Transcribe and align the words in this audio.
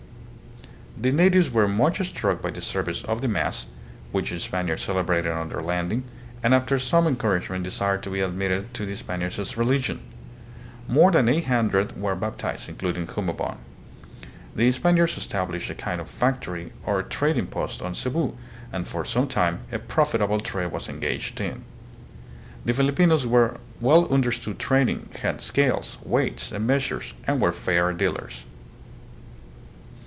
The 1.01 1.11
natives 1.11 1.49
were 1.49 1.67
much 1.67 2.05
struck 2.07 2.43
by 2.43 2.51
the 2.51 2.61
service 2.61 3.03
of 3.05 3.21
the 3.21 3.27
mass, 3.27 3.65
which 4.11 4.29
the 4.29 4.39
Spaniards 4.39 4.83
celebrated 4.83 5.31
on 5.31 5.49
their 5.49 5.61
landing, 5.63 6.03
and 6.43 6.53
after 6.53 6.77
some 6.77 7.07
encouragement 7.07 7.63
desired 7.63 8.03
to 8.03 8.11
be 8.11 8.19
admitted 8.19 8.71
to 8.75 8.85
the 8.85 8.95
Spaniards' 8.95 9.57
religion. 9.57 9.99
More 10.87 11.09
than 11.09 11.27
eight 11.27 11.45
hundred 11.45 11.99
were 11.99 12.13
baptized, 12.15 12.69
including 12.69 13.07
Humabon. 13.07 13.57
The 14.55 14.71
Spaniards 14.71 15.17
established 15.17 15.71
a 15.71 15.75
kind 15.75 15.99
of" 15.99 16.07
factory" 16.21 16.71
or 16.85 17.01
trading 17.01 17.47
post 17.47 17.81
on 17.81 17.95
Cebu, 17.95 18.37
and 18.71 18.87
for 18.87 19.03
some 19.03 19.27
time 19.27 19.61
a 19.71 19.79
profitable 19.79 20.39
trade 20.39 20.71
was 20.71 20.87
engaged 20.87 21.41
in. 21.41 21.63
The 22.63 22.73
Filipinos 22.73 23.25
well 23.25 24.07
understood 24.13 24.59
trading, 24.59 25.09
had 25.21 25.41
scales, 25.41 25.97
weights, 26.03 26.51
and 26.51 26.67
measures, 26.67 27.15
and 27.25 27.41
were 27.41 27.53
fair 27.53 27.91
dealers. 27.91 28.45